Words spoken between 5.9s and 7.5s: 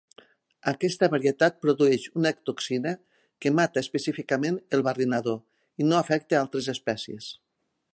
no afecta altres espècies.